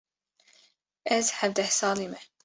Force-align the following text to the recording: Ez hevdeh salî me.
Ez 1.17 1.25
hevdeh 1.39 1.71
salî 1.79 2.07
me. 2.11 2.19